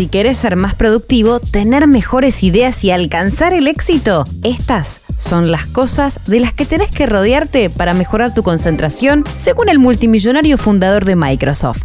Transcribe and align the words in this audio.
Si 0.00 0.06
querés 0.06 0.38
ser 0.38 0.56
más 0.56 0.74
productivo, 0.74 1.40
tener 1.40 1.86
mejores 1.86 2.42
ideas 2.42 2.84
y 2.84 2.90
alcanzar 2.90 3.52
el 3.52 3.68
éxito, 3.68 4.24
estas 4.42 5.02
son 5.18 5.50
las 5.50 5.66
cosas 5.66 6.20
de 6.26 6.40
las 6.40 6.54
que 6.54 6.64
tenés 6.64 6.90
que 6.90 7.04
rodearte 7.04 7.68
para 7.68 7.92
mejorar 7.92 8.32
tu 8.32 8.42
concentración, 8.42 9.24
según 9.36 9.68
el 9.68 9.78
multimillonario 9.78 10.56
fundador 10.56 11.04
de 11.04 11.16
Microsoft. 11.16 11.82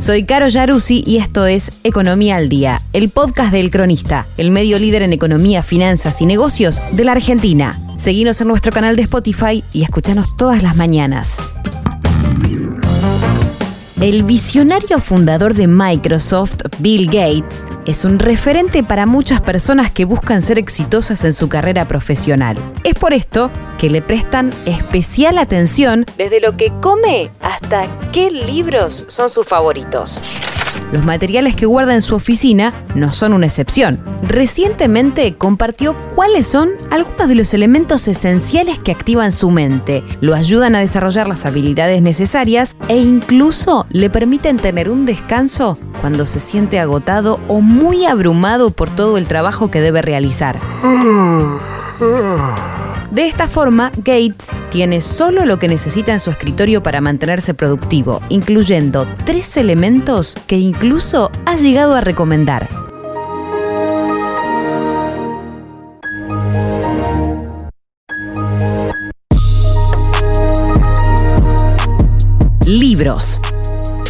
Soy 0.00 0.24
Caro 0.24 0.48
Yaruzzi 0.48 1.04
y 1.06 1.18
esto 1.18 1.46
es 1.46 1.70
Economía 1.84 2.34
al 2.34 2.48
Día, 2.48 2.82
el 2.92 3.10
podcast 3.10 3.52
del 3.52 3.70
Cronista, 3.70 4.26
el 4.38 4.50
medio 4.50 4.80
líder 4.80 5.04
en 5.04 5.12
economía, 5.12 5.62
finanzas 5.62 6.20
y 6.20 6.26
negocios 6.26 6.82
de 6.90 7.04
la 7.04 7.12
Argentina. 7.12 7.78
Seguinos 7.96 8.40
en 8.40 8.48
nuestro 8.48 8.72
canal 8.72 8.96
de 8.96 9.02
Spotify 9.02 9.62
y 9.72 9.84
escuchanos 9.84 10.36
todas 10.36 10.64
las 10.64 10.74
mañanas. 10.74 11.38
El 14.06 14.22
visionario 14.22 15.00
fundador 15.00 15.54
de 15.54 15.66
Microsoft, 15.66 16.58
Bill 16.78 17.06
Gates, 17.06 17.64
es 17.86 18.04
un 18.04 18.20
referente 18.20 18.84
para 18.84 19.04
muchas 19.04 19.40
personas 19.40 19.90
que 19.90 20.04
buscan 20.04 20.42
ser 20.42 20.60
exitosas 20.60 21.24
en 21.24 21.32
su 21.32 21.48
carrera 21.48 21.88
profesional. 21.88 22.56
Es 22.84 22.94
por 22.94 23.12
esto 23.12 23.50
que 23.78 23.90
le 23.90 24.02
prestan 24.02 24.54
especial 24.64 25.38
atención 25.38 26.06
desde 26.16 26.40
lo 26.40 26.56
que 26.56 26.72
come 26.80 27.32
hasta 27.42 27.88
qué 28.12 28.30
libros 28.30 29.06
son 29.08 29.28
sus 29.28 29.44
favoritos. 29.44 30.22
Los 30.92 31.04
materiales 31.04 31.56
que 31.56 31.66
guarda 31.66 31.94
en 31.94 32.02
su 32.02 32.14
oficina 32.14 32.72
no 32.94 33.12
son 33.12 33.32
una 33.32 33.46
excepción. 33.46 33.98
Recientemente 34.22 35.34
compartió 35.34 35.96
cuáles 36.14 36.46
son 36.46 36.70
algunos 36.90 37.06
de 37.26 37.34
los 37.34 37.54
elementos 37.54 38.08
esenciales 38.08 38.78
que 38.78 38.92
activan 38.92 39.32
su 39.32 39.50
mente, 39.50 40.02
lo 40.20 40.34
ayudan 40.34 40.74
a 40.74 40.80
desarrollar 40.80 41.26
las 41.28 41.46
habilidades 41.46 42.02
necesarias 42.02 42.76
e 42.88 42.98
incluso 42.98 43.86
le 43.90 44.10
permiten 44.10 44.58
tener 44.58 44.90
un 44.90 45.06
descanso 45.06 45.78
cuando 46.00 46.26
se 46.26 46.40
siente 46.40 46.78
agotado 46.78 47.40
o 47.48 47.60
muy 47.60 48.06
abrumado 48.06 48.70
por 48.70 48.90
todo 48.90 49.18
el 49.18 49.26
trabajo 49.26 49.70
que 49.70 49.80
debe 49.80 50.02
realizar. 50.02 50.58
De 53.10 53.26
esta 53.26 53.46
forma, 53.46 53.92
Gates 53.98 54.50
tiene 54.70 55.00
solo 55.00 55.44
lo 55.44 55.58
que 55.58 55.68
necesita 55.68 56.12
en 56.12 56.20
su 56.20 56.30
escritorio 56.30 56.82
para 56.82 57.00
mantenerse 57.00 57.54
productivo, 57.54 58.20
incluyendo 58.28 59.06
tres 59.24 59.56
elementos 59.56 60.36
que 60.46 60.58
incluso 60.58 61.30
ha 61.44 61.56
llegado 61.56 61.94
a 61.94 62.00
recomendar. 62.00 62.68
Libros. 72.66 73.40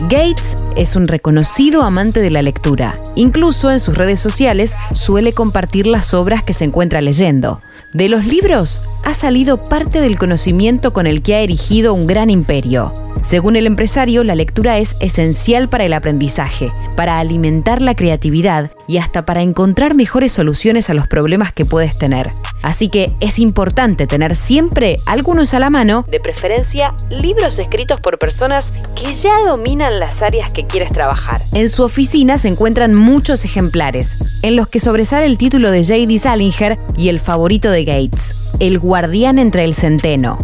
Gates 0.03 0.57
es 0.77 0.95
un 0.95 1.09
reconocido 1.09 1.83
amante 1.83 2.21
de 2.21 2.31
la 2.31 2.43
lectura. 2.43 3.01
Incluso 3.15 3.71
en 3.71 3.81
sus 3.81 3.97
redes 3.97 4.21
sociales 4.21 4.77
suele 4.93 5.33
compartir 5.33 5.87
las 5.87 6.13
obras 6.13 6.43
que 6.43 6.53
se 6.53 6.65
encuentra 6.65 7.01
leyendo. 7.01 7.63
De 7.93 8.11
los 8.11 8.27
libros 8.27 8.83
ha 9.05 9.15
salido 9.15 9.63
parte 9.63 10.03
del 10.03 10.19
conocimiento 10.19 10.93
con 10.93 11.07
el 11.07 11.23
que 11.23 11.35
ha 11.35 11.41
erigido 11.41 11.95
un 11.95 12.07
gran 12.07 12.29
imperio. 12.29 12.93
Según 13.23 13.57
el 13.57 13.67
empresario, 13.67 14.23
la 14.23 14.35
lectura 14.35 14.79
es 14.79 14.97
esencial 15.01 15.69
para 15.69 15.85
el 15.85 15.95
aprendizaje, 15.95 16.73
para 16.95 17.19
alimentar 17.19 17.81
la 17.81 17.97
creatividad 17.97 18.71
y 18.87 18.99
hasta 18.99 19.25
para 19.25 19.41
encontrar 19.41 19.95
mejores 19.95 20.31
soluciones 20.31 20.91
a 20.91 20.95
los 20.95 21.09
problemas 21.09 21.53
que 21.53 21.65
puedes 21.65 21.97
tener. 21.97 22.33
Así 22.63 22.89
que 22.89 23.13
es 23.21 23.39
importante 23.39 24.07
tener 24.07 24.35
siempre 24.35 24.99
algunos 25.07 25.55
a 25.55 25.61
la 25.61 25.71
mano, 25.71 26.05
de 26.09 26.21
preferencia 26.21 26.95
libros 27.11 27.59
escritos 27.59 28.01
por 28.01 28.19
personas 28.19 28.73
que 28.95 29.13
ya 29.13 29.45
dominan 29.47 30.01
las 30.01 30.23
áreas 30.23 30.53
que 30.53 30.67
quieres 30.67 30.93
trabajar. 30.93 31.43
En 31.53 31.69
su 31.69 31.85
oficina 31.85 32.39
se 32.39 32.49
encuentran 32.49 32.95
muchos 32.95 33.45
ejemplares, 33.45 34.19
en 34.43 34.57
los 34.57 34.69
que 34.69 34.81
sobresale 34.81 35.27
el 35.27 35.39
título 35.39 35.71
de 35.71 35.83
J.D. 35.83 36.19
Salinger 36.19 36.79
y 36.97 37.09
el 37.09 37.21
favorito 37.21 37.71
de 37.71 37.85
Gates, 37.85 38.35
El 38.59 38.79
guardián 38.79 39.39
entre 39.39 39.65
el 39.65 39.75
centeno. 39.75 40.39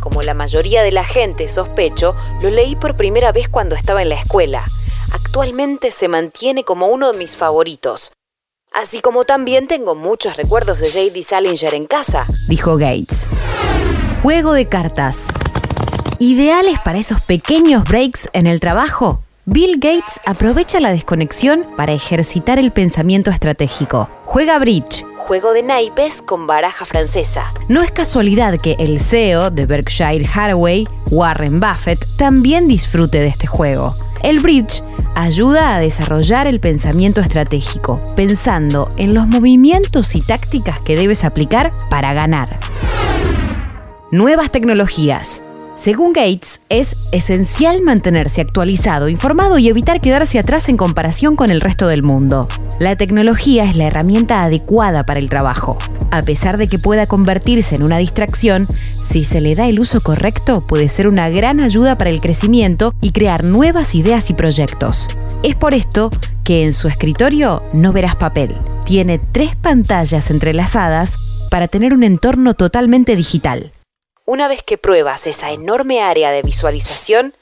Como 0.00 0.22
la 0.22 0.34
mayoría 0.34 0.82
de 0.82 0.92
la 0.92 1.04
gente, 1.04 1.48
sospecho, 1.48 2.14
lo 2.42 2.50
leí 2.50 2.76
por 2.76 2.96
primera 2.96 3.32
vez 3.32 3.48
cuando 3.48 3.76
estaba 3.76 4.02
en 4.02 4.08
la 4.08 4.16
escuela. 4.16 4.64
Actualmente 5.12 5.90
se 5.90 6.08
mantiene 6.08 6.64
como 6.64 6.86
uno 6.86 7.12
de 7.12 7.18
mis 7.18 7.36
favoritos. 7.36 8.12
Así 8.76 9.00
como 9.00 9.24
también 9.24 9.68
tengo 9.68 9.94
muchos 9.94 10.36
recuerdos 10.36 10.80
de 10.80 10.90
J.D. 10.90 11.22
Salinger 11.22 11.72
en 11.72 11.86
casa, 11.86 12.26
dijo 12.46 12.76
Gates. 12.76 13.26
Juego 14.22 14.52
de 14.52 14.68
cartas. 14.68 15.28
¿Ideales 16.18 16.78
para 16.84 16.98
esos 16.98 17.22
pequeños 17.22 17.84
breaks 17.84 18.28
en 18.34 18.46
el 18.46 18.60
trabajo? 18.60 19.22
Bill 19.46 19.76
Gates 19.76 20.20
aprovecha 20.26 20.78
la 20.78 20.90
desconexión 20.90 21.64
para 21.74 21.94
ejercitar 21.94 22.58
el 22.58 22.70
pensamiento 22.70 23.30
estratégico. 23.30 24.10
Juega 24.26 24.58
bridge, 24.58 25.06
juego 25.16 25.54
de 25.54 25.62
naipes 25.62 26.20
con 26.20 26.46
baraja 26.46 26.84
francesa. 26.84 27.50
No 27.68 27.80
es 27.80 27.90
casualidad 27.92 28.58
que 28.58 28.76
el 28.78 29.00
CEO 29.00 29.50
de 29.50 29.64
Berkshire 29.64 30.28
Hathaway, 30.28 30.86
Warren 31.10 31.60
Buffett, 31.60 32.04
también 32.18 32.68
disfrute 32.68 33.20
de 33.20 33.28
este 33.28 33.46
juego. 33.46 33.94
El 34.22 34.40
bridge 34.40 34.82
ayuda 35.16 35.74
a 35.74 35.80
desarrollar 35.80 36.46
el 36.46 36.60
pensamiento 36.60 37.22
estratégico, 37.22 38.00
pensando 38.14 38.86
en 38.98 39.14
los 39.14 39.26
movimientos 39.26 40.14
y 40.14 40.20
tácticas 40.20 40.80
que 40.80 40.94
debes 40.94 41.24
aplicar 41.24 41.72
para 41.88 42.12
ganar. 42.12 42.60
Nuevas 44.12 44.50
tecnologías. 44.50 45.42
Según 45.74 46.12
Gates, 46.12 46.60
es 46.68 46.96
esencial 47.12 47.82
mantenerse 47.82 48.42
actualizado, 48.42 49.08
informado 49.08 49.58
y 49.58 49.68
evitar 49.68 50.00
quedarse 50.00 50.38
atrás 50.38 50.68
en 50.68 50.76
comparación 50.76 51.34
con 51.34 51.50
el 51.50 51.60
resto 51.60 51.88
del 51.88 52.02
mundo. 52.02 52.46
La 52.78 52.96
tecnología 52.96 53.64
es 53.64 53.76
la 53.76 53.84
herramienta 53.84 54.44
adecuada 54.44 55.04
para 55.04 55.20
el 55.20 55.28
trabajo. 55.28 55.78
A 56.10 56.22
pesar 56.22 56.56
de 56.56 56.68
que 56.68 56.78
pueda 56.78 57.06
convertirse 57.06 57.74
en 57.74 57.82
una 57.82 57.98
distracción, 57.98 58.66
si 59.02 59.24
se 59.24 59.40
le 59.40 59.54
da 59.54 59.68
el 59.68 59.80
uso 59.80 60.00
correcto, 60.00 60.60
puede 60.60 60.88
ser 60.88 61.08
una 61.08 61.28
gran 61.28 61.60
ayuda 61.60 61.98
para 61.98 62.10
el 62.10 62.20
crecimiento 62.20 62.94
y 63.00 63.12
crear 63.12 63.44
nuevas 63.44 63.94
ideas 63.94 64.30
y 64.30 64.34
proyectos. 64.34 65.08
Es 65.42 65.56
por 65.56 65.74
esto 65.74 66.10
que 66.44 66.64
en 66.64 66.72
su 66.72 66.88
escritorio 66.88 67.62
no 67.72 67.92
verás 67.92 68.16
papel. 68.16 68.56
Tiene 68.84 69.18
tres 69.18 69.56
pantallas 69.56 70.30
entrelazadas 70.30 71.16
para 71.50 71.68
tener 71.68 71.92
un 71.92 72.04
entorno 72.04 72.54
totalmente 72.54 73.16
digital. 73.16 73.72
Una 74.24 74.48
vez 74.48 74.62
que 74.62 74.78
pruebas 74.78 75.26
esa 75.26 75.52
enorme 75.52 76.02
área 76.02 76.30
de 76.30 76.42
visualización, 76.42 77.32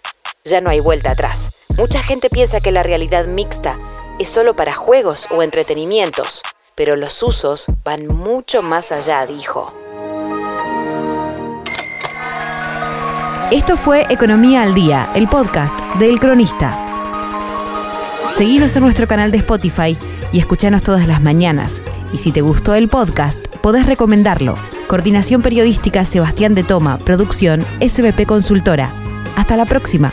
ya 0.44 0.60
no 0.60 0.70
hay 0.70 0.80
vuelta 0.80 1.12
atrás. 1.12 1.52
Mucha 1.76 2.02
gente 2.02 2.28
piensa 2.30 2.60
que 2.60 2.72
la 2.72 2.82
realidad 2.82 3.26
mixta 3.26 3.78
es 4.18 4.28
solo 4.28 4.54
para 4.54 4.74
juegos 4.74 5.26
o 5.30 5.42
entretenimientos, 5.42 6.42
pero 6.74 6.96
los 6.96 7.22
usos 7.22 7.66
van 7.84 8.06
mucho 8.06 8.62
más 8.62 8.92
allá, 8.92 9.26
dijo. 9.26 9.72
Esto 13.50 13.76
fue 13.76 14.06
Economía 14.10 14.62
al 14.62 14.74
Día, 14.74 15.08
el 15.14 15.28
podcast 15.28 15.78
de 15.98 16.08
El 16.08 16.18
Cronista. 16.18 16.76
Seguinos 18.36 18.74
en 18.74 18.82
nuestro 18.82 19.06
canal 19.06 19.30
de 19.30 19.38
Spotify 19.38 19.96
y 20.32 20.40
escuchanos 20.40 20.82
todas 20.82 21.06
las 21.06 21.22
mañanas. 21.22 21.80
Y 22.12 22.16
si 22.16 22.32
te 22.32 22.40
gustó 22.40 22.74
el 22.74 22.88
podcast, 22.88 23.38
podés 23.58 23.86
recomendarlo. 23.86 24.56
Coordinación 24.88 25.42
Periodística 25.42 26.04
Sebastián 26.04 26.54
de 26.54 26.64
Toma, 26.64 26.98
Producción 26.98 27.64
SBP 27.80 28.26
Consultora. 28.26 28.92
Hasta 29.36 29.56
la 29.56 29.66
próxima. 29.66 30.12